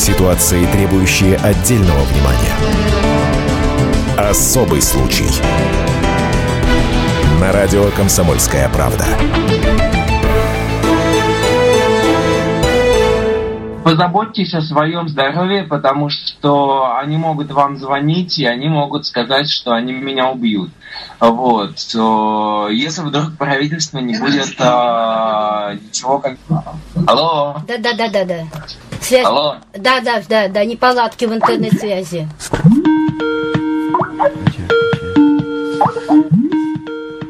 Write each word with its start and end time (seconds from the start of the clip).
Ситуации, 0.00 0.64
требующие 0.64 1.36
отдельного 1.36 2.00
внимания. 2.04 2.54
Особый 4.16 4.80
случай. 4.80 5.28
На 7.38 7.52
радио 7.52 7.90
«Комсомольская 7.94 8.70
правда». 8.70 9.04
Позаботьтесь 13.84 14.54
о 14.54 14.62
своем 14.62 15.06
здоровье, 15.06 15.64
потому 15.64 16.08
что 16.08 16.96
они 16.96 17.18
могут 17.18 17.50
вам 17.52 17.76
звонить, 17.76 18.38
и 18.38 18.46
они 18.46 18.70
могут 18.70 19.04
сказать, 19.04 19.50
что 19.50 19.72
они 19.72 19.92
меня 19.92 20.30
убьют. 20.30 20.70
Вот. 21.20 21.76
Если 22.72 23.02
вдруг 23.02 23.36
правительство 23.36 23.98
не 23.98 24.18
будет 24.18 24.54
а, 24.60 25.74
ничего 25.74 26.20
как... 26.20 26.38
Алло? 27.06 27.56
Да, 27.68 27.76
да, 27.76 27.92
да, 27.92 28.08
да, 28.08 28.24
да. 28.24 28.46
Связь... 29.00 29.26
Алло? 29.26 29.56
Да, 29.74 30.00
да, 30.00 30.22
да, 30.28 30.48
да, 30.48 30.64
неполадки 30.64 31.24
в 31.24 31.32
интернет-связи. 31.32 32.28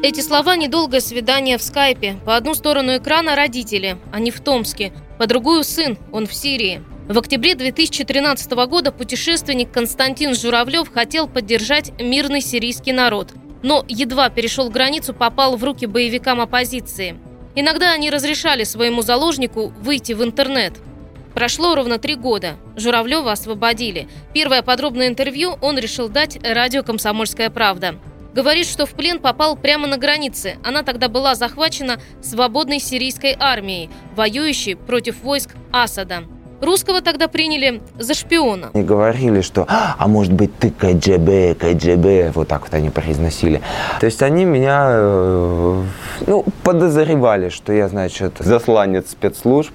Эти 0.03 0.21
слова– 0.21 0.55
недолгое 0.57 0.99
свидание 0.99 1.57
в 1.57 1.63
скайпе. 1.63 2.17
По 2.25 2.35
одну 2.35 2.53
сторону 2.53 2.97
экрана 2.97 3.35
родители, 3.35 3.97
они 4.11 4.31
в 4.31 4.41
Томске. 4.41 4.91
По 5.17 5.27
другую– 5.27 5.63
сын, 5.65 5.97
он 6.11 6.27
в 6.27 6.33
Сирии. 6.33 6.81
В 7.07 7.17
октябре 7.19 7.55
2013 7.55 8.51
года 8.67 8.91
путешественник 8.91 9.71
Константин 9.71 10.35
Журавлев 10.35 10.91
хотел 10.91 11.27
поддержать 11.27 11.91
мирный 11.99 12.41
сирийский 12.41 12.93
народ. 12.93 13.33
Но 13.63 13.85
едва 13.87 14.29
перешел 14.29 14.69
границу, 14.69 15.13
попал 15.13 15.55
в 15.55 15.63
руки 15.63 15.85
боевикам 15.85 16.41
оппозиции. 16.41 17.17
Иногда 17.53 17.91
они 17.91 18.09
разрешали 18.09 18.63
своему 18.63 19.01
заложнику 19.01 19.73
выйти 19.81 20.13
в 20.13 20.23
интернет. 20.23 20.73
Прошло 21.33 21.75
ровно 21.75 21.97
три 21.97 22.15
года. 22.15 22.57
Журавлева 22.75 23.31
освободили. 23.31 24.07
Первое 24.33 24.61
подробное 24.61 25.07
интервью 25.07 25.57
он 25.61 25.77
решил 25.77 26.09
дать 26.09 26.37
радио 26.43 26.83
«Комсомольская 26.83 27.49
правда». 27.49 27.95
Говорит, 28.33 28.65
что 28.65 28.85
в 28.85 28.91
плен 28.91 29.19
попал 29.19 29.57
прямо 29.57 29.87
на 29.87 29.97
границе. 29.97 30.57
Она 30.63 30.83
тогда 30.83 31.09
была 31.09 31.35
захвачена 31.35 31.99
свободной 32.21 32.79
сирийской 32.79 33.35
армией, 33.37 33.89
воюющей 34.15 34.75
против 34.75 35.21
войск 35.21 35.55
Асада. 35.73 36.23
Русского 36.61 37.01
тогда 37.01 37.27
приняли 37.27 37.81
за 37.97 38.13
шпиона. 38.13 38.69
Они 38.73 38.83
говорили, 38.83 39.41
что 39.41 39.65
«а 39.67 40.07
может 40.07 40.31
быть 40.31 40.55
ты 40.59 40.69
КГБ, 40.69 41.55
КГБ», 41.55 42.31
вот 42.35 42.47
так 42.47 42.61
вот 42.61 42.73
они 42.75 42.91
произносили. 42.91 43.61
То 43.99 44.05
есть 44.05 44.21
они 44.21 44.45
меня 44.45 44.89
э, 44.91 45.83
ну, 46.27 46.45
подозревали, 46.63 47.49
что 47.49 47.73
я, 47.73 47.87
значит, 47.87 48.35
засланец 48.37 49.09
спецслужб, 49.09 49.71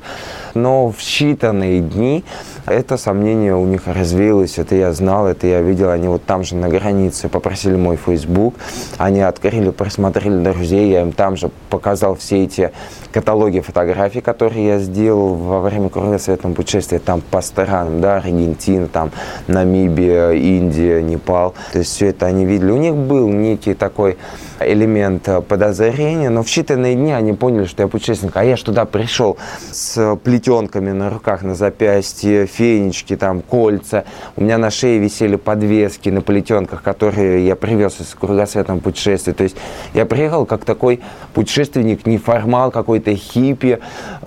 но 0.55 0.91
в 0.93 0.99
считанные 0.99 1.81
дни 1.81 2.25
это 2.67 2.97
сомнение 2.97 3.57
у 3.57 3.65
них 3.67 3.83
развеялось, 3.87 4.59
это 4.59 4.77
я 4.77 4.93
знал, 4.93 5.27
это 5.27 5.49
я 5.49 5.63
видел. 5.63 5.91
Они 5.91 6.07
вот 6.07 6.25
там 6.25 6.45
же 6.45 6.55
на 6.55 6.69
границе 6.69 7.29
попросили 7.29 7.75
мой 7.75 7.97
Facebook, 7.97 8.55
они 8.97 9.23
открыли, 9.23 9.71
просмотрели 9.71 10.39
друзей, 10.39 10.91
я 10.91 11.03
им 11.03 11.11
там 11.11 11.37
же 11.37 11.51
показал 11.69 12.15
все 12.15 12.45
эти 12.45 12.71
каталоги 13.13 13.59
фотографий, 13.59 14.21
которые 14.21 14.67
я 14.67 14.79
сделал 14.79 15.35
во 15.35 15.61
время 15.61 15.89
кругосветного 15.89 16.55
путешествия 16.55 16.76
там 16.81 17.21
по 17.21 17.41
странам, 17.41 18.01
да, 18.01 18.17
Аргентина, 18.17 18.89
там 18.89 19.11
Намибия, 19.47 20.31
Индия, 20.33 21.03
Непал. 21.03 21.55
То 21.73 21.79
есть 21.79 21.95
все 21.95 22.09
это 22.09 22.27
они 22.27 22.45
видели. 22.45 22.71
У 22.71 22.77
них 22.77 22.95
был 22.95 23.29
некий 23.29 23.75
такой 23.75 24.17
элемент 24.61 25.29
подозрения, 25.49 26.31
но 26.31 26.43
в 26.43 26.47
считанные 26.47 26.95
дни 26.95 27.13
они 27.13 27.33
поняли, 27.33 27.67
что 27.67 27.83
я 27.83 27.89
путешественник. 27.89 28.37
А 28.37 28.45
я 28.45 28.57
же 28.57 28.65
туда 28.65 28.85
пришел 28.85 29.37
с 29.71 30.17
плетенками 30.17 30.93
на 30.93 31.11
руках, 31.11 31.43
на 31.43 31.55
запястье, 31.55 32.47
фенечки, 32.47 33.17
там, 33.17 33.43
кольца. 33.43 34.05
У 34.37 34.43
меня 34.43 34.59
на 34.59 34.71
шее 34.71 34.99
висели 34.99 35.37
подвески 35.37 36.09
на 36.09 36.21
плетенках, 36.21 36.83
которые 36.83 37.47
я 37.47 37.57
привез 37.57 38.01
из 38.01 38.15
кругосветного 38.15 38.81
путешествия. 38.81 39.33
То 39.33 39.43
есть 39.43 39.57
я 39.95 40.07
приехал 40.07 40.47
как 40.47 40.65
такой 40.65 41.01
путешественник, 41.35 42.07
неформал, 42.07 42.71
какой-то 42.71 43.15
хиппи. 43.15 43.79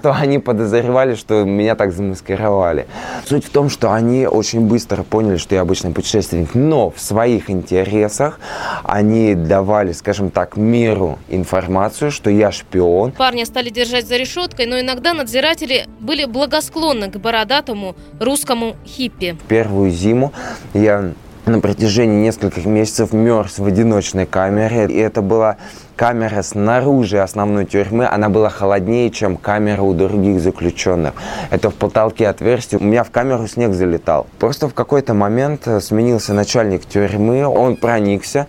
То 0.02 0.14
они 0.14 0.40
подозревали, 0.40 1.16
что 1.16 1.44
меня 1.44 1.76
так 1.76 1.92
замаскировали. 1.92 2.88
Суть 3.26 3.46
в 3.46 3.50
том, 3.50 3.70
что 3.70 3.92
они 3.94 4.28
очень 4.28 4.62
быстро 4.62 5.04
поняли, 5.04 5.38
что 5.38 5.56
я 5.56 5.62
обычный 5.62 5.92
путешественник, 5.92 6.54
но 6.54 6.90
в 6.90 7.00
своих 7.00 7.50
интересах 7.50 8.40
они 8.84 9.36
давали, 9.36 9.92
скажем 9.92 10.19
так, 10.30 10.58
миру 10.58 11.18
информацию, 11.30 12.12
что 12.12 12.30
я 12.30 12.52
шпион. 12.52 13.14
Парня 13.14 13.46
стали 13.46 13.70
держать 13.70 14.08
за 14.08 14.18
решеткой, 14.18 14.66
но 14.66 14.80
иногда 14.80 15.14
надзиратели 15.14 15.88
были 16.00 16.26
благосклонны 16.26 17.10
к 17.10 17.16
бородатому 17.18 17.96
русскому 18.20 18.76
хиппи. 18.86 19.38
Первую 19.48 19.92
зиму 19.92 20.34
я 20.74 21.14
на 21.50 21.60
протяжении 21.60 22.22
нескольких 22.22 22.66
месяцев 22.66 23.12
мерз 23.12 23.60
в 23.60 23.66
одиночной 23.66 24.26
камере. 24.26 24.86
И 24.86 24.98
это 24.98 25.22
была 25.22 25.58
камера 25.96 26.42
снаружи 26.42 27.20
основной 27.20 27.66
тюрьмы, 27.66 28.08
она 28.08 28.30
была 28.30 28.50
холоднее, 28.50 29.10
чем 29.10 29.36
камера 29.36 29.82
у 29.82 29.94
других 29.94 30.40
заключенных. 30.40 31.14
Это 31.50 31.70
в 31.70 31.76
потолке 31.76 32.28
отверстие. 32.28 32.80
У 32.80 32.84
меня 32.84 33.04
в 33.04 33.12
камеру 33.12 33.48
снег 33.48 33.74
залетал. 33.74 34.28
Просто 34.40 34.70
в 34.70 34.74
какой-то 34.74 35.14
момент 35.14 35.68
э, 35.68 35.82
сменился 35.82 36.34
начальник 36.34 36.86
тюрьмы, 36.86 37.46
он 37.46 37.76
проникся 37.76 38.48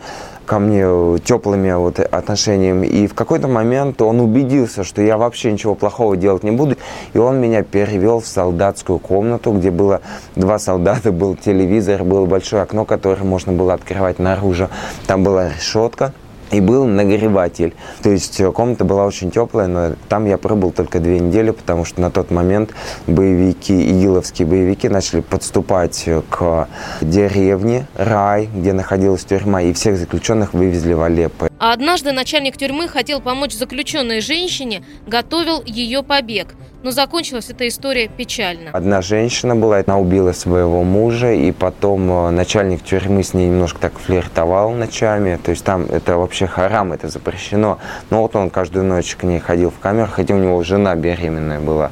ко 0.50 0.58
мне 0.58 1.20
теплыми 1.20 1.70
вот 1.74 2.00
отношениями. 2.00 2.84
И 2.84 3.06
в 3.06 3.14
какой-то 3.14 3.46
момент 3.46 4.02
он 4.02 4.18
убедился, 4.18 4.82
что 4.82 5.00
я 5.00 5.16
вообще 5.16 5.52
ничего 5.52 5.76
плохого 5.76 6.16
делать 6.16 6.42
не 6.42 6.50
буду. 6.50 6.74
И 7.12 7.18
он 7.18 7.40
меня 7.40 7.62
перевел 7.62 8.18
в 8.18 8.26
солдатскую 8.26 8.98
комнату, 8.98 9.52
где 9.52 9.70
было 9.70 10.00
два 10.34 10.58
солдата, 10.58 11.12
был 11.12 11.36
телевизор, 11.36 12.02
было 12.02 12.26
большое 12.26 12.64
окно, 12.64 12.84
которое 12.84 13.22
можно 13.22 13.52
было 13.52 13.74
открывать 13.74 14.18
наружу. 14.18 14.68
Там 15.06 15.22
была 15.22 15.50
решетка 15.50 16.12
и 16.50 16.60
был 16.60 16.86
нагреватель. 16.86 17.74
То 18.02 18.10
есть 18.10 18.40
э, 18.40 18.50
комната 18.52 18.84
была 18.84 19.06
очень 19.06 19.30
теплая, 19.30 19.68
но 19.68 19.94
там 20.08 20.26
я 20.26 20.38
пробыл 20.38 20.72
только 20.72 20.98
две 21.00 21.18
недели, 21.18 21.50
потому 21.50 21.84
что 21.84 22.00
на 22.00 22.10
тот 22.10 22.30
момент 22.30 22.70
боевики, 23.06 23.90
игиловские 23.90 24.46
боевики 24.46 24.88
начали 24.88 25.20
подступать 25.20 26.08
к 26.28 26.68
деревне 27.00 27.86
Рай, 27.94 28.48
где 28.54 28.72
находилась 28.72 29.24
тюрьма, 29.24 29.62
и 29.62 29.72
всех 29.72 29.96
заключенных 29.96 30.54
вывезли 30.54 30.92
в 30.92 31.02
Алеппо. 31.02 31.48
А 31.58 31.72
однажды 31.72 32.12
начальник 32.12 32.56
тюрьмы 32.56 32.88
хотел 32.88 33.20
помочь 33.20 33.54
заключенной 33.54 34.20
женщине, 34.20 34.82
готовил 35.06 35.62
ее 35.64 36.02
побег– 36.02 36.54
но 36.82 36.90
закончилась 36.92 37.50
эта 37.50 37.68
история 37.68 38.08
печально. 38.08 38.70
Одна 38.72 39.02
женщина 39.02 39.54
была, 39.54 39.82
она 39.86 39.98
убила 39.98 40.32
своего 40.32 40.82
мужа, 40.82 41.32
и 41.32 41.52
потом 41.52 42.10
э, 42.10 42.30
начальник 42.30 42.82
тюрьмы 42.82 43.22
с 43.22 43.34
ней 43.34 43.48
немножко 43.48 43.80
так 43.80 43.98
флиртовал 43.98 44.72
ночами. 44.72 45.38
То 45.42 45.50
есть 45.50 45.64
там 45.64 45.84
это 45.84 46.16
вообще 46.16 46.46
харам, 46.46 46.92
это 46.92 47.08
запрещено. 47.08 47.78
Но 48.08 48.22
вот 48.22 48.34
он 48.34 48.50
каждую 48.50 48.84
ночь 48.84 49.14
к 49.16 49.24
ней 49.24 49.40
ходил 49.40 49.70
в 49.70 49.78
камеру, 49.78 50.08
хотя 50.10 50.34
у 50.34 50.38
него 50.38 50.62
жена 50.62 50.94
беременная 50.94 51.60
была. 51.60 51.90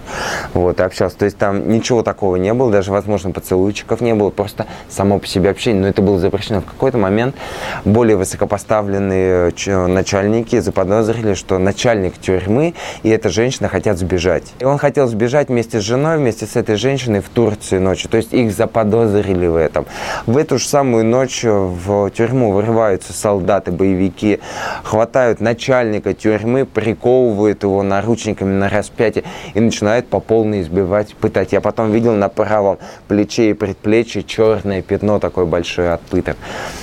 Вот, 0.54 0.80
и 0.80 0.82
общался. 0.82 1.18
То 1.18 1.26
есть 1.26 1.36
там 1.36 1.68
ничего 1.68 2.02
такого 2.02 2.36
не 2.36 2.54
было, 2.54 2.70
даже, 2.70 2.90
возможно, 2.90 3.30
поцелуйчиков 3.30 4.00
не 4.00 4.14
было, 4.14 4.30
просто 4.30 4.66
само 4.88 5.18
по 5.18 5.26
себе 5.26 5.50
общение. 5.50 5.82
Но 5.82 5.88
это 5.88 6.00
было 6.00 6.18
запрещено. 6.18 6.62
В 6.62 6.66
какой-то 6.66 6.96
момент 6.96 7.36
более 7.84 8.16
высокопоставленные 8.16 9.52
э, 9.66 9.86
начальники 9.86 10.58
заподозрили, 10.60 11.34
что 11.34 11.58
начальник 11.58 12.16
тюрьмы 12.18 12.74
и 13.02 13.10
эта 13.10 13.28
женщина 13.28 13.68
хотят 13.68 13.98
сбежать. 13.98 14.54
И 14.60 14.64
он 14.64 14.77
хотел 14.78 15.06
сбежать 15.06 15.48
вместе 15.48 15.80
с 15.80 15.84
женой, 15.84 16.18
вместе 16.18 16.46
с 16.46 16.56
этой 16.56 16.76
женщиной 16.76 17.20
в 17.20 17.28
Турцию 17.28 17.82
ночью. 17.82 18.10
То 18.10 18.16
есть 18.16 18.32
их 18.32 18.52
заподозрили 18.52 19.46
в 19.46 19.56
этом. 19.56 19.86
В 20.26 20.36
эту 20.36 20.58
же 20.58 20.66
самую 20.66 21.04
ночь 21.04 21.42
в 21.44 22.10
тюрьму 22.10 22.52
вырываются 22.52 23.12
солдаты, 23.12 23.72
боевики, 23.72 24.40
хватают 24.82 25.40
начальника 25.40 26.14
тюрьмы, 26.14 26.64
приковывают 26.64 27.62
его 27.62 27.82
наручниками 27.82 28.52
на 28.52 28.68
распятие 28.68 29.24
и 29.54 29.60
начинают 29.60 30.08
по 30.08 30.20
полной 30.20 30.62
избивать, 30.62 31.14
пытать. 31.14 31.52
Я 31.52 31.60
потом 31.60 31.90
видел 31.90 32.14
на 32.14 32.28
правом 32.28 32.78
плече 33.08 33.50
и 33.50 33.52
предплечье 33.52 34.22
черное 34.22 34.82
пятно 34.82 35.18
такое 35.18 35.44
большое 35.44 35.92
от 35.92 36.00
пыток. 36.02 36.36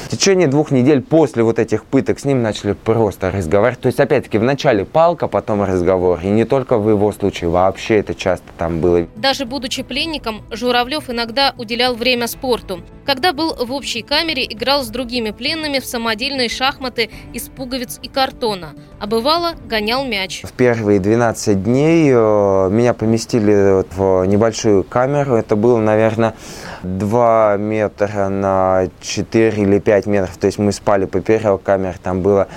В 0.06 0.10
течение 0.10 0.48
двух 0.48 0.72
недель 0.72 1.02
после 1.02 1.44
вот 1.44 1.60
этих 1.60 1.84
пыток 1.86 2.20
с 2.20 2.26
ним 2.26 2.42
начали 2.42 2.74
просто 2.74 3.32
разговаривать. 3.32 3.82
То 3.82 3.88
есть, 3.88 4.00
опять-таки, 4.00 4.38
вначале 4.38 4.86
палка, 4.86 5.28
потом 5.28 5.64
разговор. 5.64 6.20
И 6.24 6.28
не 6.28 6.46
только 6.46 6.78
в 6.78 6.90
его 6.90 7.12
случае, 7.12 7.50
вообще 7.50 7.85
вообще 7.86 8.00
это 8.00 8.16
часто 8.16 8.48
там 8.58 8.80
было. 8.82 9.08
Даже 9.16 9.46
будучи 9.46 9.84
пленником, 9.84 10.44
Журавлев 10.52 11.10
иногда 11.10 11.54
уделял 11.58 11.94
время 11.94 12.28
спорту. 12.28 12.82
Когда 13.06 13.32
был 13.32 13.54
в 13.54 13.72
общей 13.72 14.02
камере, 14.02 14.44
играл 14.46 14.84
с 14.84 14.88
другими 14.88 15.30
пленными 15.30 15.78
в 15.80 15.86
самодельные 15.86 16.50
шахматы 16.50 17.12
из 17.34 17.44
пуговиц 17.50 18.00
и 18.02 18.08
картона. 18.08 18.74
А 19.00 19.06
бывало, 19.06 19.54
гонял 19.70 20.04
мяч. 20.04 20.42
В 20.44 20.54
первые 20.54 21.00
12 21.00 21.64
дней 21.64 22.10
э, 22.12 22.70
меня 22.72 22.96
поместили 22.96 23.86
в 23.96 24.26
небольшую 24.26 24.84
камеру. 24.84 25.36
Это 25.36 25.56
было, 25.56 25.78
наверное, 25.78 26.34
2 26.82 27.58
метра 27.58 28.30
на 28.30 28.88
4 29.02 29.62
или 29.62 29.80
5 29.80 30.06
метров. 30.08 30.38
То 30.38 30.48
есть 30.48 30.58
мы 30.58 30.72
спали 30.72 31.06
поперек 31.06 31.62
камеры. 31.62 31.98
Там 32.02 32.22
было 32.22 32.48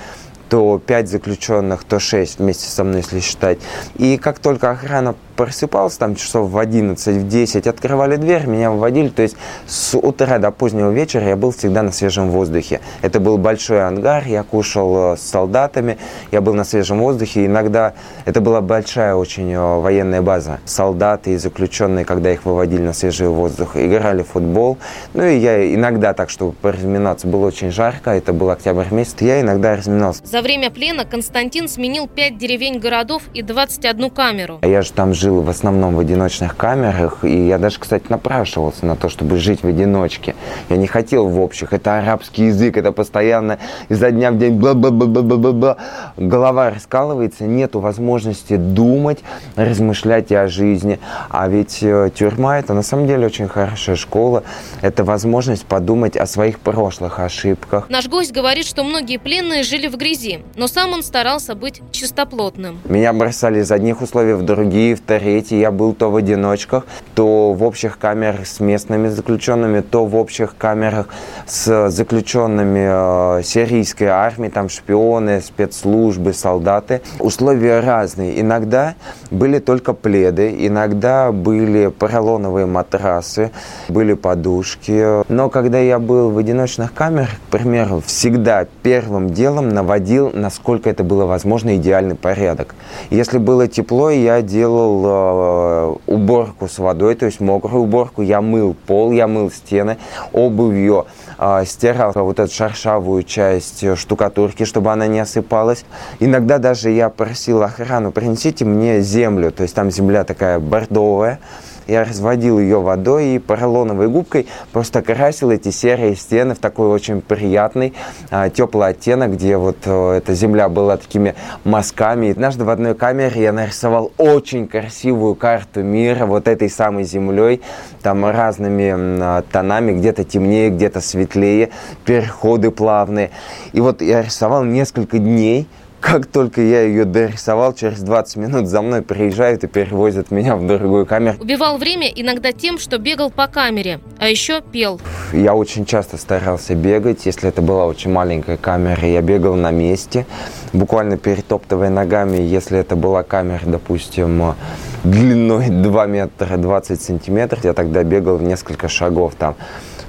то 0.49 0.79
5 0.79 1.07
заключенных, 1.07 1.83
то 1.83 1.99
6 1.99 2.39
вместе 2.39 2.67
со 2.67 2.83
мной, 2.83 2.97
если 2.97 3.19
считать. 3.19 3.59
И 3.95 4.17
как 4.17 4.39
только 4.39 4.71
охрана 4.71 5.15
просыпался 5.39 5.99
там 5.99 6.15
часов 6.15 6.49
в 6.49 6.57
11, 6.57 7.15
в 7.15 7.27
10, 7.29 7.65
открывали 7.65 8.17
дверь, 8.17 8.45
меня 8.45 8.71
выводили. 8.71 9.07
То 9.07 9.21
есть 9.21 9.37
с 9.67 9.97
утра 9.97 10.37
до 10.37 10.51
позднего 10.51 10.91
вечера 10.91 11.29
я 11.29 11.37
был 11.37 11.51
всегда 11.51 11.81
на 11.81 11.93
свежем 11.93 12.29
воздухе. 12.29 12.81
Это 13.01 13.21
был 13.21 13.37
большой 13.37 13.87
ангар, 13.87 14.25
я 14.27 14.43
кушал 14.43 15.13
э, 15.13 15.17
с 15.17 15.21
солдатами, 15.21 15.97
я 16.33 16.41
был 16.41 16.53
на 16.55 16.65
свежем 16.65 16.99
воздухе. 16.99 17.45
Иногда 17.45 17.93
это 18.25 18.41
была 18.41 18.59
большая 18.59 19.15
очень 19.15 19.53
э, 19.53 19.79
военная 19.79 20.21
база. 20.21 20.59
Солдаты 20.65 21.31
и 21.31 21.37
заключенные, 21.37 22.03
когда 22.03 22.33
их 22.33 22.43
выводили 22.43 22.81
на 22.81 22.91
свежий 22.91 23.29
воздух, 23.29 23.77
играли 23.77 24.23
в 24.23 24.27
футбол. 24.27 24.77
Ну 25.13 25.23
и 25.23 25.37
я 25.37 25.73
иногда 25.73 26.11
так, 26.11 26.29
чтобы 26.29 26.51
поразминаться, 26.51 27.27
было 27.27 27.47
очень 27.47 27.71
жарко, 27.71 28.11
это 28.11 28.33
был 28.33 28.49
октябрь 28.49 28.87
месяц, 28.91 29.15
я 29.21 29.39
иногда 29.39 29.77
разминался. 29.77 30.21
За 30.25 30.41
время 30.41 30.69
плена 30.69 31.05
Константин 31.05 31.69
сменил 31.69 32.09
5 32.09 32.37
деревень 32.37 32.77
городов 32.77 33.23
и 33.33 33.41
21 33.41 34.09
камеру. 34.09 34.59
А 34.61 34.67
Я 34.67 34.81
же 34.81 34.91
там 34.91 35.13
жил 35.13 35.28
в 35.29 35.49
основном 35.49 35.95
в 35.95 35.99
одиночных 35.99 36.55
камерах, 36.55 37.23
и 37.23 37.47
я 37.47 37.57
даже, 37.57 37.79
кстати, 37.79 38.05
напрашивался 38.09 38.85
на 38.85 38.95
то, 38.95 39.09
чтобы 39.09 39.37
жить 39.37 39.63
в 39.63 39.67
одиночке. 39.67 40.35
Я 40.69 40.77
не 40.77 40.87
хотел 40.87 41.27
в 41.27 41.39
общих. 41.39 41.73
Это 41.73 41.97
арабский 41.99 42.45
язык, 42.45 42.77
это 42.77 42.91
постоянно 42.91 43.59
изо 43.89 44.11
дня 44.11 44.31
в 44.31 44.37
день 44.37 44.59
бла-бла-бла-бла-бла-бла. 44.59 45.77
Голова 46.17 46.71
раскалывается, 46.71 47.45
нету 47.45 47.79
возможности 47.79 48.55
думать, 48.55 49.19
размышлять 49.55 50.31
о 50.31 50.47
жизни. 50.47 50.99
А 51.29 51.47
ведь 51.47 51.79
э, 51.81 52.09
тюрьма 52.13 52.59
это 52.59 52.73
на 52.73 52.83
самом 52.83 53.07
деле 53.07 53.25
очень 53.25 53.47
хорошая 53.47 53.95
школа. 53.95 54.43
Это 54.81 55.03
возможность 55.03 55.65
подумать 55.65 56.17
о 56.17 56.25
своих 56.25 56.59
прошлых 56.59 57.19
ошибках. 57.19 57.89
Наш 57.89 58.07
гость 58.07 58.31
говорит, 58.31 58.65
что 58.65 58.83
многие 58.83 59.17
пленные 59.17 59.63
жили 59.63 59.87
в 59.87 59.97
грязи, 59.97 60.39
но 60.55 60.67
сам 60.67 60.93
он 60.93 61.03
старался 61.03 61.55
быть 61.55 61.81
чистоплотным. 61.91 62.79
Меня 62.85 63.13
бросали 63.13 63.59
из 63.59 63.71
одних 63.71 64.01
условий 64.01 64.33
в 64.33 64.43
другие, 64.43 64.95
в 64.95 65.01
третьи. 65.09 65.55
Я 65.55 65.71
был 65.71 65.93
то 65.93 66.11
в 66.11 66.15
одиночках, 66.15 66.85
то 67.15 67.53
в 67.53 67.63
общих 67.63 67.97
камерах 67.97 68.45
с 68.45 68.59
местными 68.59 69.07
заключенными, 69.07 69.81
то 69.81 70.05
в 70.05 70.15
общих 70.15 70.55
камерах 70.55 71.07
с 71.47 71.89
заключенными 71.89 73.39
э, 73.39 73.43
сирийской 73.43 74.03
армии, 74.03 74.49
там 74.49 74.69
шпионы, 74.69 75.41
спецслужбы, 75.41 76.33
солдаты. 76.33 77.01
Условия 77.19 77.79
разные. 77.79 78.39
Иногда 78.39 78.93
были 79.31 79.57
только 79.57 79.93
пледы, 79.93 80.55
иногда 80.59 81.31
были 81.31 81.87
поролоновые 81.87 82.67
матрасы, 82.67 83.49
были 83.87 84.13
подушки. 84.13 85.27
Но 85.27 85.49
когда 85.49 85.79
я 85.79 85.97
был 85.97 86.29
в 86.29 86.37
одиночных 86.37 86.93
камерах, 86.93 87.31
к 87.47 87.51
примеру, 87.51 88.03
всегда 88.05 88.67
первым 88.83 89.31
делом 89.31 89.69
наводил, 89.69 90.29
насколько 90.35 90.87
это 90.87 91.03
было 91.03 91.25
возможно, 91.25 91.75
идеальный 91.77 92.15
порядок. 92.15 92.75
Если 93.09 93.39
было 93.39 93.67
тепло, 93.67 94.11
я 94.11 94.43
делал 94.43 94.98
э, 95.05 95.95
уборку 96.07 96.67
с 96.67 96.79
водой, 96.79 97.15
то 97.15 97.25
есть 97.25 97.39
мокрую 97.39 97.83
уборку. 97.83 98.21
Я 98.21 98.41
мыл 98.41 98.75
пол, 98.87 99.11
я 99.11 99.27
мыл 99.27 99.51
стены, 99.51 99.97
обувью, 100.33 101.05
э, 101.37 101.63
стирал 101.65 102.11
вот 102.15 102.39
эту 102.39 102.53
шершавую 102.53 103.23
часть 103.23 103.83
штукатурки, 103.97 104.65
чтобы 104.65 104.91
она 104.91 105.07
не 105.07 105.19
осыпалась. 105.19 105.85
Иногда 106.19 106.57
даже 106.57 106.89
я 106.89 107.09
просил 107.09 107.63
охрану, 107.63 108.11
принесите 108.11 108.65
мне 108.65 109.01
землю, 109.01 109.51
то 109.51 109.63
есть 109.63 109.75
там 109.75 109.91
земля 109.91 110.23
такая 110.23 110.59
бордовая. 110.59 111.39
Я 111.89 112.03
разводил 112.03 112.59
ее 112.59 112.79
водой 112.79 113.29
и 113.29 113.39
поролоновой 113.39 114.09
губкой 114.09 114.45
просто 114.71 115.01
красил 115.01 115.49
эти 115.49 115.69
серые 115.69 116.15
стены 116.15 116.53
в 116.53 116.59
такой 116.59 116.87
очень 116.89 117.19
приятный 117.19 117.95
а, 118.29 118.51
теплый 118.51 118.89
оттенок, 118.89 119.33
где 119.33 119.57
вот 119.57 119.77
а, 119.85 120.17
эта 120.17 120.35
земля 120.35 120.69
была 120.69 120.97
такими 120.97 121.33
мазками. 121.63 122.27
И 122.27 122.31
однажды 122.31 122.63
в 122.63 122.69
одной 122.69 122.93
камере 122.93 123.41
я 123.41 123.51
нарисовал 123.51 124.11
очень 124.19 124.67
красивую 124.67 125.33
карту 125.33 125.81
мира 125.81 126.27
вот 126.27 126.47
этой 126.47 126.69
самой 126.69 127.05
землей, 127.05 127.61
там 128.03 128.23
разными 128.23 128.93
а, 128.95 129.41
тонами, 129.51 129.93
где-то 129.93 130.23
темнее, 130.23 130.69
где-то 130.69 131.01
светлее, 131.01 131.71
переходы 132.05 132.69
плавные. 132.69 133.31
И 133.73 133.81
вот 133.81 134.03
я 134.03 134.21
рисовал 134.21 134.63
несколько 134.63 135.17
дней, 135.17 135.67
как 135.99 136.25
только 136.25 136.61
я 136.61 136.81
ее 136.81 137.05
дорисовал, 137.05 137.73
через 137.73 137.99
20 137.99 138.37
минут 138.37 138.67
за 138.67 138.81
мной 138.81 139.01
приезжают 139.01 139.63
и 139.63 139.67
перевозят 139.67 140.31
меня 140.31 140.55
в 140.55 140.65
другую 140.65 141.05
камеру. 141.05 141.37
Убивал 141.39 141.77
время 141.77 142.07
иногда 142.07 142.51
тем, 142.51 142.79
что 142.79 142.97
бегал 142.97 143.29
по 143.29 143.47
камере, 143.47 143.99
а 144.17 144.27
еще 144.27 144.61
пел. 144.61 144.99
Я 145.33 145.53
очень 145.53 145.85
часто 145.85 146.17
старался 146.17 146.75
бегать. 146.75 147.25
Если 147.25 147.49
это 147.49 147.61
была 147.61 147.85
очень 147.85 148.11
маленькая 148.11 148.57
камера, 148.57 149.05
я 149.05 149.21
бегал 149.21 149.55
на 149.55 149.71
месте, 149.71 150.25
буквально 150.73 151.17
перетоптывая 151.17 151.89
ногами. 151.89 152.37
Если 152.37 152.79
это 152.79 152.95
была 152.95 153.23
камера, 153.23 153.61
допустим, 153.65 154.55
длиной 155.03 155.69
2 155.69 156.05
метра 156.07 156.57
20 156.57 157.01
сантиметров, 157.01 157.63
я 157.63 157.73
тогда 157.73 158.03
бегал 158.03 158.37
в 158.37 158.43
несколько 158.43 158.87
шагов 158.87 159.35
там 159.35 159.55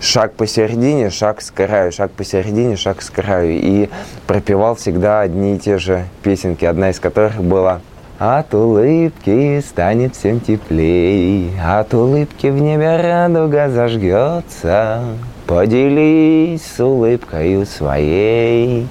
шаг 0.00 0.32
посередине, 0.32 1.11
шаг 1.11 1.41
с 1.43 1.50
краю, 1.50 1.93
шаг 1.93 2.11
посередине, 2.11 2.76
шаг 2.76 3.02
с 3.02 3.11
краю. 3.11 3.52
И 3.52 3.88
пропевал 4.26 4.75
всегда 4.75 5.20
одни 5.20 5.56
и 5.56 5.58
те 5.58 5.79
же 5.79 6.06
песенки, 6.23 6.64
одна 6.64 6.91
из 6.91 6.99
которых 6.99 7.43
была 7.43 7.81
от 8.20 8.52
улыбки 8.52 9.61
станет 9.61 10.14
всем 10.14 10.41
теплей, 10.41 11.52
От 11.64 11.94
улыбки 11.94 12.49
в 12.49 12.61
небе 12.61 13.00
радуга 13.00 13.70
зажгется. 13.70 15.02
Поделись 15.50 16.64
с 16.64 16.79
улыбкою 16.79 17.67
своей, 17.67 18.87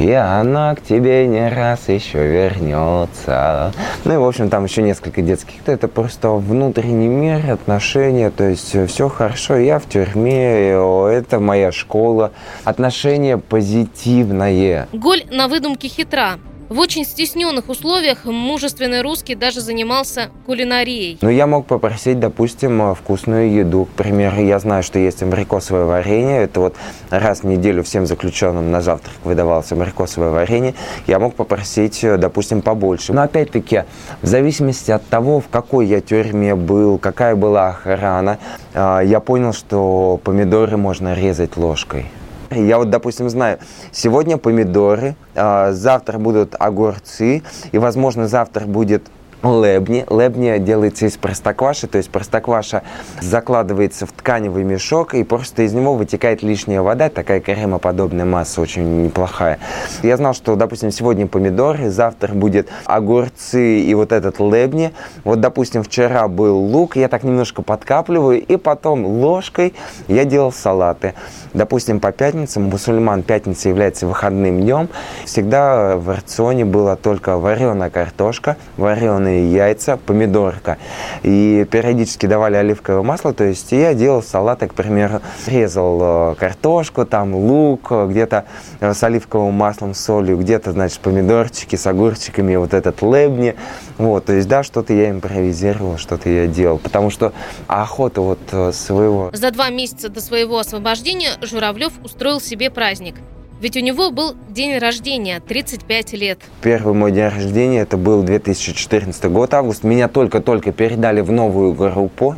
И 0.00 0.10
она 0.10 0.74
к 0.74 0.82
тебе 0.82 1.28
не 1.28 1.48
раз 1.48 1.88
еще 1.88 2.26
вернется. 2.26 3.72
Ну 4.04 4.14
и, 4.14 4.16
в 4.16 4.24
общем, 4.24 4.50
там 4.50 4.64
еще 4.64 4.82
несколько 4.82 5.22
детских. 5.22 5.60
Это 5.66 5.86
просто 5.86 6.30
внутренний 6.30 7.06
мир, 7.06 7.52
отношения, 7.52 8.30
то 8.30 8.42
есть 8.42 8.76
все 8.90 9.08
хорошо. 9.08 9.56
Я 9.56 9.78
в 9.78 9.88
тюрьме, 9.88 10.72
это 10.72 11.38
моя 11.38 11.70
школа. 11.70 12.32
Отношения 12.64 13.38
позитивное. 13.38 14.88
Голь 14.92 15.22
на 15.30 15.46
выдумке 15.46 15.86
хитра. 15.86 16.40
В 16.70 16.78
очень 16.78 17.04
стесненных 17.04 17.68
условиях 17.68 18.26
мужественный 18.26 19.02
русский 19.02 19.34
даже 19.34 19.60
занимался 19.60 20.30
кулинарией. 20.46 21.18
Ну, 21.20 21.28
я 21.28 21.48
мог 21.48 21.66
попросить, 21.66 22.20
допустим, 22.20 22.94
вкусную 22.94 23.52
еду. 23.52 23.86
К 23.86 23.88
примеру, 23.96 24.40
я 24.40 24.60
знаю, 24.60 24.84
что 24.84 25.00
есть 25.00 25.20
абрикосовое 25.20 25.84
варенье. 25.84 26.44
Это 26.44 26.60
вот 26.60 26.76
раз 27.10 27.40
в 27.40 27.44
неделю 27.44 27.82
всем 27.82 28.06
заключенным 28.06 28.70
на 28.70 28.82
завтрак 28.82 29.16
выдавалось 29.24 29.72
абрикосовое 29.72 30.30
варенье. 30.30 30.76
Я 31.08 31.18
мог 31.18 31.34
попросить, 31.34 32.02
допустим, 32.02 32.62
побольше. 32.62 33.12
Но 33.12 33.22
опять-таки, 33.22 33.82
в 34.22 34.28
зависимости 34.28 34.92
от 34.92 35.04
того, 35.08 35.40
в 35.40 35.48
какой 35.48 35.88
я 35.88 36.00
тюрьме 36.00 36.54
был, 36.54 36.98
какая 36.98 37.34
была 37.34 37.70
охрана, 37.70 38.38
а, 38.74 39.00
я 39.00 39.18
понял, 39.18 39.52
что 39.52 40.20
помидоры 40.22 40.76
можно 40.76 41.14
резать 41.14 41.56
ложкой. 41.56 42.06
Я 42.50 42.78
вот, 42.78 42.90
допустим, 42.90 43.30
знаю, 43.30 43.58
сегодня 43.92 44.36
помидоры, 44.36 45.14
а, 45.36 45.72
завтра 45.72 46.18
будут 46.18 46.56
огурцы, 46.58 47.42
и, 47.70 47.78
возможно, 47.78 48.26
завтра 48.26 48.66
будет 48.66 49.04
лебни. 49.42 50.04
Лебни 50.10 50.58
делается 50.58 51.06
из 51.06 51.16
простокваши, 51.16 51.86
то 51.86 51.98
есть 51.98 52.10
простокваша 52.10 52.82
закладывается 53.20 54.06
в 54.06 54.12
тканевый 54.12 54.64
мешок, 54.64 55.14
и 55.14 55.24
просто 55.24 55.62
из 55.62 55.72
него 55.72 55.94
вытекает 55.94 56.42
лишняя 56.42 56.82
вода, 56.82 57.08
такая 57.08 57.40
кремоподобная 57.40 58.24
масса, 58.24 58.60
очень 58.60 59.04
неплохая. 59.04 59.58
Я 60.02 60.16
знал, 60.16 60.34
что, 60.34 60.56
допустим, 60.56 60.90
сегодня 60.90 61.26
помидоры, 61.26 61.90
завтра 61.90 62.32
будет 62.34 62.68
огурцы 62.84 63.80
и 63.80 63.94
вот 63.94 64.12
этот 64.12 64.40
лебни. 64.40 64.92
Вот, 65.24 65.40
допустим, 65.40 65.82
вчера 65.82 66.28
был 66.28 66.58
лук, 66.58 66.96
я 66.96 67.08
так 67.08 67.22
немножко 67.22 67.62
подкапливаю, 67.62 68.44
и 68.44 68.56
потом 68.56 69.06
ложкой 69.06 69.74
я 70.08 70.24
делал 70.24 70.52
салаты. 70.52 71.14
Допустим, 71.54 72.00
по 72.00 72.12
пятницам, 72.12 72.64
мусульман 72.64 73.22
пятница 73.22 73.68
является 73.68 74.06
выходным 74.06 74.60
днем, 74.60 74.88
всегда 75.24 75.96
в 75.96 76.10
рационе 76.10 76.64
была 76.64 76.96
только 76.96 77.38
вареная 77.38 77.90
картошка, 77.90 78.56
вареные 78.76 79.29
яйца, 79.30 79.96
помидорка. 79.96 80.78
И 81.22 81.66
периодически 81.70 82.26
давали 82.26 82.56
оливковое 82.56 83.02
масло, 83.02 83.32
то 83.32 83.44
есть 83.44 83.72
я 83.72 83.94
делал 83.94 84.22
салаты, 84.22 84.68
к 84.68 84.74
примеру, 84.74 85.20
резал 85.46 86.32
э, 86.32 86.34
картошку, 86.36 87.04
там 87.04 87.34
лук, 87.34 87.90
где-то 87.90 88.44
э, 88.80 88.94
с 88.94 89.02
оливковым 89.02 89.54
маслом, 89.54 89.94
солью, 89.94 90.36
где-то, 90.36 90.72
значит, 90.72 91.00
помидорчики 91.00 91.76
с 91.76 91.86
огурчиками, 91.86 92.56
вот 92.56 92.74
этот 92.74 93.02
лебни. 93.02 93.54
Вот, 93.98 94.26
то 94.26 94.32
есть, 94.32 94.48
да, 94.48 94.62
что-то 94.62 94.92
я 94.92 95.10
импровизировал, 95.10 95.98
что-то 95.98 96.28
я 96.28 96.46
делал, 96.46 96.78
потому 96.78 97.10
что 97.10 97.32
охота 97.66 98.20
вот 98.20 98.38
э, 98.52 98.72
своего... 98.72 99.30
За 99.32 99.50
два 99.50 99.70
месяца 99.70 100.08
до 100.08 100.20
своего 100.20 100.58
освобождения 100.58 101.30
Журавлев 101.42 101.92
устроил 102.02 102.40
себе 102.40 102.70
праздник. 102.70 103.16
Ведь 103.60 103.76
у 103.76 103.80
него 103.80 104.10
был 104.10 104.34
день 104.48 104.78
рождения, 104.78 105.38
35 105.38 106.14
лет. 106.14 106.38
Первый 106.62 106.94
мой 106.94 107.12
день 107.12 107.28
рождения, 107.28 107.80
это 107.80 107.98
был 107.98 108.22
2014 108.22 109.24
год, 109.26 109.52
август. 109.52 109.84
Меня 109.84 110.08
только-только 110.08 110.72
передали 110.72 111.20
в 111.20 111.30
новую 111.30 111.74
группу. 111.74 112.36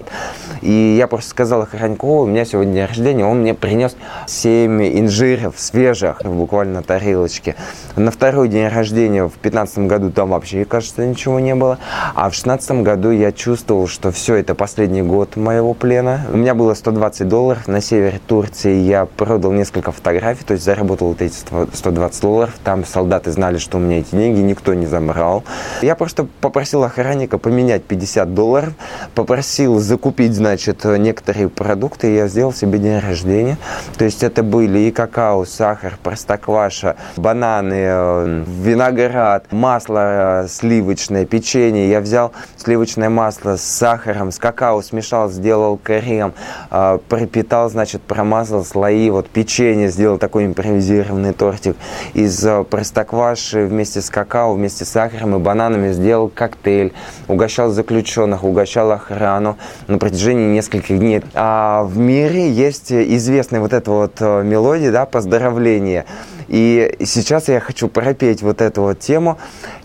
И 0.62 0.96
я 0.96 1.08
просто 1.08 1.30
сказал 1.30 1.62
охраннику, 1.62 2.22
у 2.22 2.26
меня 2.26 2.44
сегодня 2.44 2.72
день 2.72 2.86
рождения, 2.86 3.26
он 3.26 3.40
мне 3.40 3.52
принес 3.52 3.96
7 4.26 5.00
инжиров 5.00 5.54
свежих, 5.58 6.22
буквально 6.24 6.74
на 6.74 6.82
тарелочке. 6.82 7.56
На 7.96 8.10
второй 8.10 8.48
день 8.48 8.68
рождения 8.68 9.28
в 9.28 9.32
15 9.32 9.80
году 9.80 10.10
там 10.10 10.30
вообще, 10.30 10.64
кажется, 10.64 11.04
ничего 11.04 11.40
не 11.40 11.54
было. 11.54 11.78
А 12.14 12.30
в 12.30 12.34
16 12.34 12.82
году 12.82 13.10
я 13.10 13.32
чувствовал, 13.32 13.88
что 13.88 14.12
все, 14.12 14.36
это 14.36 14.54
последний 14.54 15.02
год 15.02 15.36
моего 15.36 15.74
плена. 15.74 16.22
У 16.32 16.36
меня 16.36 16.54
было 16.54 16.74
120 16.74 17.28
долларов. 17.28 17.66
На 17.66 17.80
севере 17.80 18.20
Турции 18.26 18.76
я 18.76 19.04
продал 19.04 19.52
несколько 19.52 19.90
фотографий, 19.92 20.44
то 20.44 20.52
есть 20.52 20.64
заработал 20.64 21.08
вот 21.08 21.20
эти 21.22 21.34
120 21.34 22.22
долларов. 22.22 22.54
Там 22.62 22.84
солдаты 22.84 23.32
знали, 23.32 23.58
что 23.58 23.78
у 23.78 23.80
меня 23.80 23.98
эти 23.98 24.14
деньги, 24.14 24.40
никто 24.40 24.74
не 24.74 24.86
замрал. 24.86 25.42
Я 25.82 25.96
просто 25.96 26.26
попросил 26.40 26.84
охранника 26.84 27.36
поменять 27.36 27.82
50 27.82 28.32
долларов, 28.32 28.72
попросил 29.14 29.80
закупить, 29.80 30.34
значит, 30.34 30.51
некоторые 30.98 31.48
продукты, 31.48 32.14
я 32.14 32.28
сделал 32.28 32.52
себе 32.52 32.78
день 32.78 32.98
рождения. 32.98 33.58
То 33.96 34.04
есть 34.04 34.22
это 34.22 34.42
были 34.42 34.80
и 34.80 34.90
какао, 34.90 35.44
сахар, 35.44 35.98
простокваша, 36.02 36.96
бананы, 37.16 37.74
э, 37.74 38.44
виноград, 38.46 39.46
масло 39.50 40.44
э, 40.44 40.48
сливочное, 40.48 41.24
печенье. 41.24 41.88
Я 41.88 42.00
взял 42.00 42.32
сливочное 42.56 43.08
масло 43.10 43.56
с 43.56 43.62
сахаром, 43.62 44.32
с 44.32 44.38
какао 44.38 44.82
смешал, 44.82 45.30
сделал 45.30 45.78
крем, 45.82 46.34
э, 46.70 46.98
пропитал, 47.08 47.70
значит, 47.70 48.02
промазал 48.02 48.64
слои, 48.64 49.10
вот 49.10 49.28
печенье, 49.28 49.88
сделал 49.88 50.18
такой 50.18 50.46
импровизированный 50.46 51.32
тортик 51.32 51.76
из 52.14 52.44
простокваши 52.70 53.66
вместе 53.66 54.00
с 54.00 54.10
какао, 54.10 54.54
вместе 54.54 54.84
с 54.84 54.88
сахаром 54.88 55.36
и 55.36 55.38
бананами 55.38 55.92
сделал 55.92 56.28
коктейль, 56.28 56.92
угощал 57.28 57.70
заключенных, 57.70 58.44
угощал 58.44 58.92
охрану 58.92 59.56
на 59.86 59.98
протяжении 59.98 60.41
нескольких 60.46 60.98
дней. 60.98 61.22
А 61.34 61.84
в 61.84 61.98
мире 61.98 62.50
есть 62.50 62.92
известная 62.92 63.60
вот 63.60 63.72
эта 63.72 63.90
вот 63.90 64.20
мелодия, 64.20 64.90
да, 64.90 65.06
поздравления. 65.06 66.06
И 66.48 66.96
сейчас 67.04 67.48
я 67.48 67.60
хочу 67.60 67.88
пропеть 67.88 68.42
вот 68.42 68.60
эту 68.60 68.82
вот 68.82 68.98
тему. 68.98 69.38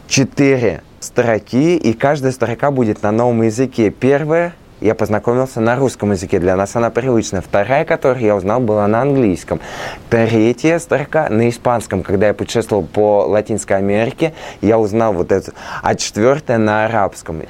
Четыре 0.08 0.82
строки, 1.00 1.76
и 1.76 1.94
каждая 1.94 2.32
строка 2.32 2.72
будет 2.72 3.04
на 3.04 3.12
новом 3.12 3.44
языке. 3.44 3.90
Первая 3.90 4.54
я 4.80 4.94
познакомился 4.94 5.60
на 5.60 5.76
русском 5.76 6.12
языке, 6.12 6.40
для 6.40 6.56
нас 6.56 6.76
она 6.76 6.90
привычная. 6.92 7.42
Вторая, 7.42 7.84
которую 7.84 8.24
я 8.24 8.36
узнал, 8.36 8.60
была 8.60 8.88
на 8.88 9.02
английском. 9.02 9.60
Третья 10.10 10.78
строка 10.78 11.30
на 11.30 11.50
испанском. 11.50 12.04
Когда 12.04 12.28
я 12.28 12.34
путешествовал 12.34 12.84
по 12.84 13.26
Латинской 13.26 13.78
Америке, 13.78 14.34
я 14.62 14.78
узнал 14.78 15.14
вот 15.14 15.32
эту. 15.32 15.52
А 15.82 15.96
четвертая 15.96 16.60
на 16.60 16.86
арабском. 16.86 17.42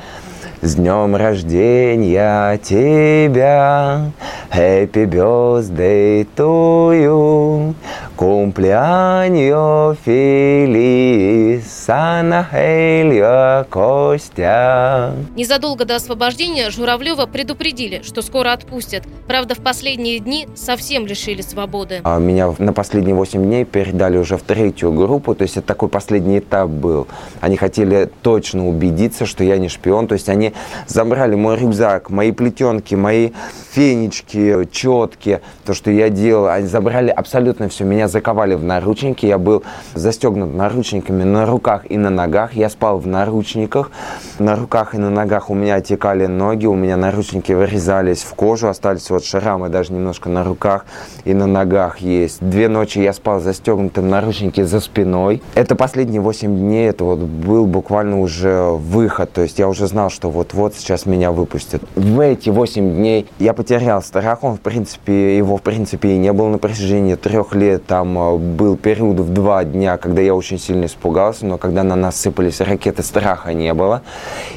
С 0.68 0.76
днем 0.76 1.16
рождения 1.16 2.58
тебя, 2.58 4.12
Happy 4.52 5.06
birthday 5.06 6.28
to 6.36 6.92
you, 6.92 7.74
Cumpleaños 8.18 9.96
feliz, 10.04 11.64
Sana 11.88 12.44
Хелья 12.52 13.64
Костя. 13.70 15.14
Незадолго 15.36 15.86
до 15.86 15.98
освобождения 15.98 16.72
Журавлева 16.72 17.28
предупредили, 17.28 18.02
что 18.02 18.24
скоро 18.24 18.54
отпустят. 18.54 19.04
Правда, 19.28 19.54
в 19.54 19.60
последние 19.60 20.18
дни 20.18 20.48
совсем 20.56 21.06
лишили 21.06 21.42
свободы. 21.42 22.02
А 22.04 22.18
меня 22.18 22.56
на 22.58 22.74
последние 22.74 23.14
8 23.14 23.44
дней 23.44 23.66
передали 23.66 24.18
уже 24.18 24.38
в 24.38 24.42
третью 24.42 24.92
группу, 24.94 25.36
то 25.36 25.44
есть 25.44 25.58
это 25.58 25.68
такой 25.68 25.88
последний 25.88 26.40
этап 26.40 26.70
был. 26.70 27.08
Они 27.40 27.56
хотели 27.56 28.10
точно 28.24 28.68
убедиться, 28.68 29.28
что 29.28 29.44
я 29.44 29.60
не 29.60 29.70
шпион, 29.70 30.08
то 30.08 30.14
есть 30.14 30.28
они 30.28 30.54
забрали 30.88 31.36
мой 31.36 31.56
рюкзак, 31.56 32.10
мои 32.10 32.32
плетенки, 32.32 32.96
мои 32.96 33.30
фенечки, 33.72 34.68
четки, 34.72 35.42
то, 35.66 35.76
что 35.76 35.92
я 35.92 36.10
делал, 36.10 36.48
они 36.48 36.66
забрали 36.66 37.12
абсолютно 37.12 37.70
все. 37.70 37.84
Меня 37.84 38.07
заковали 38.08 38.56
в 38.56 38.64
наручники, 38.64 39.26
я 39.26 39.38
был 39.38 39.64
застегнут 39.94 40.54
наручниками 40.54 41.24
на 41.24 41.46
руках 41.46 41.90
и 41.90 41.98
на 41.98 42.10
ногах, 42.10 42.54
я 42.54 42.70
спал 42.70 43.00
в 43.00 43.08
наручниках, 43.08 43.92
на 44.40 44.56
руках 44.56 44.96
и 44.96 44.98
на 44.98 45.10
ногах 45.10 45.50
у 45.50 45.56
меня 45.56 45.82
текали 45.82 46.26
ноги, 46.26 46.66
у 46.66 46.76
меня 46.76 46.98
наручники 46.98 47.52
вырезались 47.52 48.24
в 48.24 48.34
кожу, 48.36 48.68
остались 48.68 49.10
вот 49.10 49.24
шрамы 49.26 49.70
даже 49.70 49.94
немножко 49.94 50.30
на 50.30 50.44
руках 50.44 50.86
и 51.26 51.34
на 51.34 51.48
ногах 51.48 52.00
есть. 52.00 52.38
Две 52.42 52.68
ночи 52.68 53.00
я 53.00 53.14
спал 53.14 53.40
застегнутым 53.40 54.10
наручники 54.10 54.62
за 54.62 54.80
спиной. 54.80 55.42
Это 55.56 55.76
последние 55.76 56.22
8 56.22 56.58
дней, 56.58 56.90
это 56.90 57.04
вот 57.04 57.20
был 57.20 57.66
буквально 57.66 58.20
уже 58.20 58.72
выход, 58.72 59.32
то 59.32 59.42
есть 59.42 59.60
я 59.60 59.68
уже 59.68 59.88
знал, 59.88 60.10
что 60.10 60.30
вот-вот 60.30 60.76
сейчас 60.76 61.06
меня 61.06 61.32
выпустят. 61.32 61.82
В 61.96 62.20
эти 62.20 62.50
8 62.50 62.96
дней 62.96 63.28
я 63.40 63.54
потерял 63.54 64.02
страх, 64.02 64.44
он 64.44 64.58
в 64.58 64.62
принципе, 64.62 65.38
его 65.38 65.58
в 65.58 65.62
принципе 65.62 66.16
и 66.16 66.18
не 66.18 66.34
было 66.34 66.50
на 66.50 66.58
протяжении 66.58 67.16
трех 67.16 67.56
лет, 67.56 67.86
там 67.98 68.16
э, 68.20 68.38
был 68.38 68.78
период 68.78 69.20
в 69.20 69.34
два 69.34 69.64
дня, 69.64 69.98
когда 69.98 70.22
я 70.22 70.36
очень 70.36 70.60
сильно 70.60 70.86
испугался, 70.86 71.48
но 71.48 71.58
когда 71.58 71.82
на 71.82 71.96
нас 71.96 72.22
сыпались 72.22 72.62
ракеты, 72.62 73.02
страха 73.02 73.54
не 73.54 73.74
было. 73.74 74.04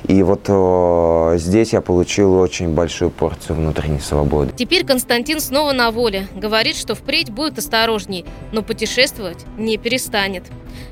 И 0.06 0.22
вот 0.22 0.50
о, 0.50 1.36
здесь 1.36 1.72
я 1.72 1.80
получил 1.80 2.34
очень 2.34 2.68
большую 2.74 3.10
порцию 3.10 3.56
внутренней 3.56 4.00
свободы. 4.00 4.52
Теперь 4.54 4.84
Константин 4.84 5.40
снова 5.40 5.72
на 5.72 5.90
воле. 5.90 6.28
Говорит, 6.36 6.76
что 6.76 6.94
впредь 6.94 7.30
будет 7.30 7.56
осторожней, 7.56 8.26
но 8.52 8.62
путешествовать 8.62 9.46
не 9.56 9.78
перестанет. 9.78 10.44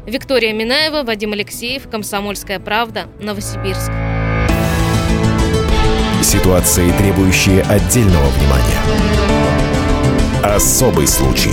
Виктория 0.07 0.55
Минаева, 0.55 1.03
Вадим 1.03 1.35
Алексеев, 1.35 1.87
Комсомольская 1.91 2.61
правда, 2.61 3.03
Новосибирск. 3.21 3.93
Ситуации, 6.23 6.91
требующие 6.93 7.61
отдельного 7.63 8.29
внимания. 8.31 9.29
Особый 10.43 11.07
случай. 11.07 11.53